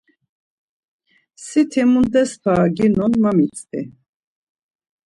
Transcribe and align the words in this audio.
Siti 1.45 1.81
mundes 1.91 2.31
para 2.43 2.65
ginon 2.75 3.13
ma 3.21 3.29
mitzvi. 3.37 3.81